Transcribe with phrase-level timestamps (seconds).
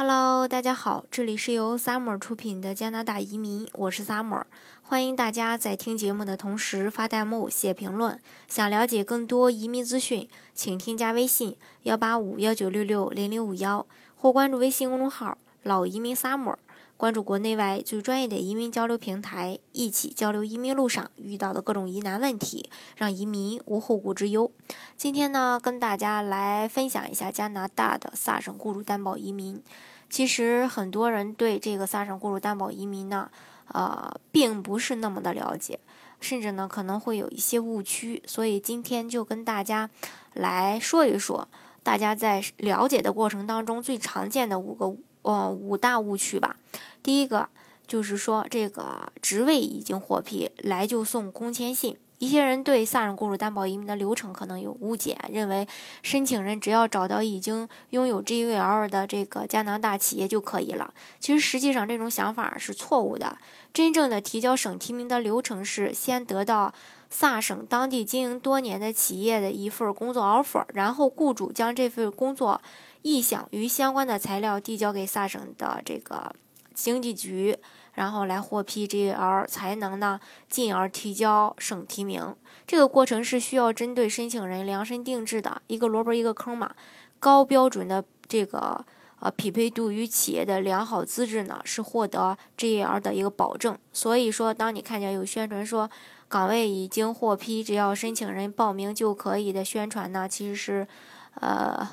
[0.00, 4.44] Hello，大家好，这里是由 Summer 出品的加拿大移民，我是 Summer，
[4.80, 8.20] 欢迎大家在听节目的同时发弹幕、写评论。
[8.46, 13.84] 想了解更多移民资讯，请添加微信幺八五幺九六六零零五幺，
[14.14, 16.54] 或关注微信公众号“老移民 Summer”。
[16.98, 24.50] 关注国内外最专业的移民交流平台，一起交流移民路上遇到的各种疑难问题，让移民无后顾之忧。
[24.96, 29.62] 今天呢，跟大家来分享一下加拿大的萨省雇主担保移民。
[30.10, 33.30] 其实很多人对这个萨省雇主担保移民呢，
[33.68, 35.78] 呃，并不是那么的了解，
[36.18, 38.20] 甚至呢可能会有一些误区。
[38.26, 39.88] 所以今天就跟大家
[40.32, 41.46] 来说一说，
[41.84, 44.96] 大家在了解的过程当中最常见的五个。
[45.22, 46.56] 呃，五大误区吧。
[47.02, 47.48] 第一个
[47.86, 51.96] 就是说，这个职位已经获批，来就送工签信。
[52.18, 55.66] 一些人对萨省雇主担保移民的流程可能有误解，认为
[56.02, 60.92] 申请人只要找到已经拥有 GVL 的这个加拿大企业就可以了。
[61.20, 63.38] 其实实际上这种想法是错误的。
[63.72, 66.74] 真正的提交省提名的流程是先得到
[67.08, 72.60] 萨省当地经营多年的企业的一份工作 offer，然后雇主将这份工作。
[73.02, 76.34] 意向与相关的材料递交给萨省的这个
[76.80, 77.58] 经济局，
[77.94, 82.36] 然后来获批 GL 才能呢，进而提交省提名。
[82.66, 86.74] 这个过程是需要针对申请人量身定制的一个萝卜一个坑嘛。
[87.18, 88.84] 高标准的这个
[89.18, 93.76] 呃匹配度与企业的良好资质呢，是获得 GL 的一个保证。
[93.92, 95.90] 所以说，当你看见有宣传说
[96.28, 100.86] 岗位已经获批，只要申请人报名就可以的宣传呢，其实是
[101.34, 101.88] 呃。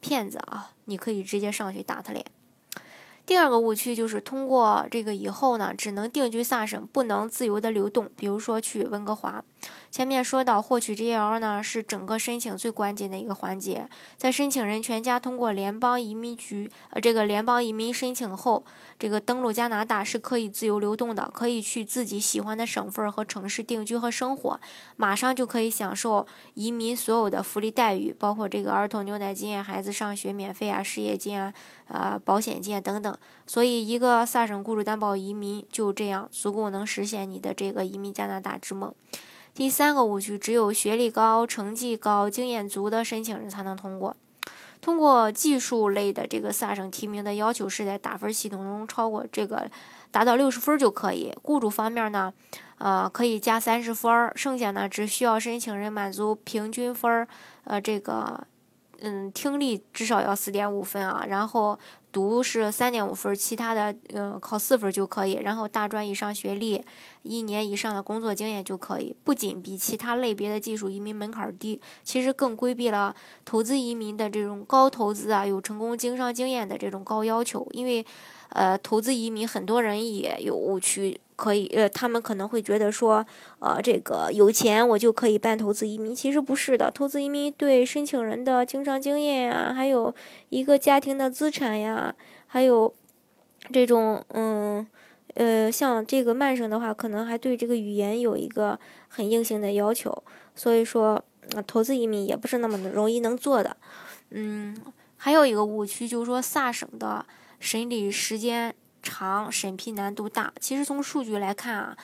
[0.00, 0.70] 骗子啊！
[0.84, 2.24] 你可以直接上去打他脸。
[3.28, 8.08] 第二个误区就是通过这个以后呢，只能定居萨省，不能自由的流动。
[8.16, 9.44] 比如说去温哥华。
[9.90, 13.86] 前面说到，获取 GL 呢是整个申请最关键的一个环节。
[14.16, 18.64] 在申请人全家通过联邦移民局呃这个联邦移民申请后，
[18.98, 24.58] 这个登陆加拿大是可以自由流动的，可以去自己喜欢的省份和城市定居和生活，
[24.96, 31.52] 马上就可以享受移民所有的福利待遇，包括这个儿童牛奶金、孩子上学免费啊、失业金啊、
[31.88, 33.17] 呃保险金啊等等。
[33.46, 38.94] 所以，一个萨省雇主担保移民就这样足够能实现你的这个移民加拿大之梦。
[39.54, 44.14] 第三个误区，只有学历高、成绩高、经验足的申请人才能通过。
[44.80, 49.68] 通过技术类的这个萨省提名的要求是在打分系统中超过这个
[50.10, 51.34] 达到六十分就可以。
[51.42, 52.32] 雇主方面呢，
[52.76, 57.26] 呃，可以加三十分，剩下呢只需要申请人满足平均分，
[57.64, 58.46] 呃，这个。
[59.00, 61.78] 嗯，听力至少要四点五分啊，然后
[62.10, 65.34] 读是三点五分，其他的嗯考四分就可以。
[65.34, 66.82] 然后大专以上学历，
[67.22, 69.14] 一年以上的工作经验就可以。
[69.22, 73.14] 不仅比其他类别的技术移民门槛低，其实更规避了
[73.44, 77.64] 投资移民的这种高投资啊、有成功经商经验的这种高要求。
[77.70, 78.04] 因为，
[78.48, 81.20] 呃，投资移民很多人也有误区。
[81.38, 83.24] 可以，呃，他们可能会觉得说，
[83.60, 86.90] 呃，这个有钱我就可以办投资移民，其实不是的。
[86.90, 90.12] 投资移民对申请人的经商经验呀，还有
[90.48, 92.12] 一个家庭的资产呀，
[92.48, 92.92] 还有
[93.72, 94.84] 这种，嗯，
[95.34, 98.76] 呃，像这个曼省的话，可能还对这个语言有一个
[99.06, 100.24] 很硬性的要求。
[100.56, 101.24] 所以说，
[101.68, 103.76] 投资移民也不是那么容易能做的。
[104.30, 104.76] 嗯，
[105.16, 107.24] 还有一个误区就是说，萨省的
[107.60, 108.74] 审理时间。
[109.02, 111.96] 长审批难度大，其实从数据来看啊，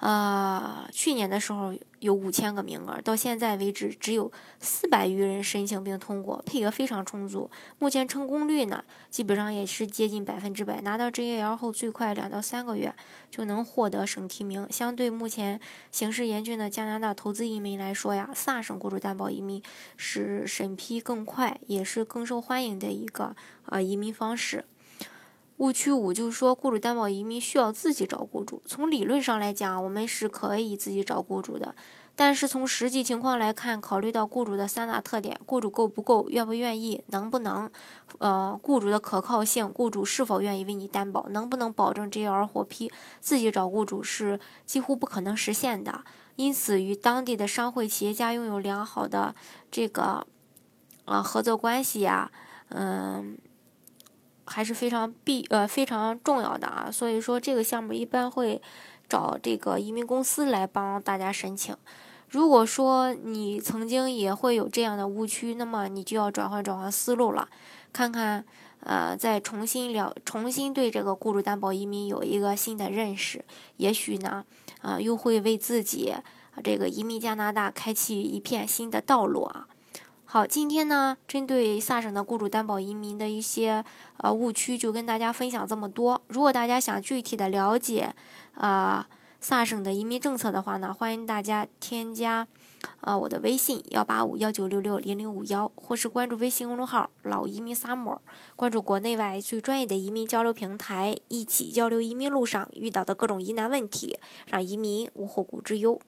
[0.00, 7.50] 呃，去年的时候有五千个名额，到现在为止只有四百余人申请并通过，配额非常充足。
[7.78, 10.80] 目前成功率呢，基本上也是接近百分之百。
[10.80, 12.94] 拿到 GAL 后，最快两到三个月
[13.30, 14.66] 就能获得省提名。
[14.70, 19.62] 相对目前形势严峻的加拿大投资移民来说呀，萨省雇主担保移民
[19.98, 23.36] 是审批更快，也是更受欢迎的一个
[23.66, 24.64] 呃移民方式。
[25.60, 28.62] 误区五就是说，雇主担保移民需要自己找雇主。
[28.64, 31.74] 从理论上来讲，我们是可以自己找雇主的。
[32.16, 37.70] 但是从实际情况来看，考虑到雇主的三大特点：雇主够不够、愿不愿意、能不能，
[38.20, 42.90] 呃，雇主的可靠性、雇主是否愿意为你担保、能不能保证 G R 获批，
[43.20, 46.02] 自己找雇主是几乎不可能实现的。
[46.36, 49.34] 因此，与当地的商会企业家拥有良好的
[49.70, 50.26] 这个，
[51.04, 52.32] 呃，合作关系呀，
[52.70, 53.36] 嗯。
[54.52, 58.60] 还是非常必呃非常重要的啊，所以说这个项目一般会
[59.08, 61.76] 找这个移民公司来帮大家申请。
[62.28, 67.48] 如果说你曾经也会有这样的误区，那么你就要转换转换思路了，
[67.92, 68.44] 看看
[68.80, 73.44] 呃再重新了重新对这个雇主担保移民有一个新的认识，
[73.76, 74.44] 也许呢
[74.80, 76.14] 啊又会为自己
[76.62, 79.66] 这个移民加拿大开启一片新的道路啊。
[80.32, 83.84] 好，今天呢，针对萨省的雇主担保移民的一些
[84.18, 86.22] 呃误区，就跟大家分享这么多。
[86.28, 88.14] 如果大家想具体的了解，
[88.54, 89.08] 啊，
[89.40, 92.46] 萨省的移民政策的话呢，欢迎大家添加，
[93.00, 98.22] 呃，我的微信幺八五幺九六六零零五幺，或是关注微信公众号“老移民萨摩”，
[98.54, 104.16] 关注国内外最专业的移民交流平台，一起交流移民路上遇到的各种疑难问题，
[104.46, 106.00] 让移民无后顾之忧。